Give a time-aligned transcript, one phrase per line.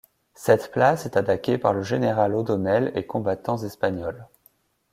[0.33, 4.25] Cette place est attaquée par le général O'Donnell et combattants espagnols.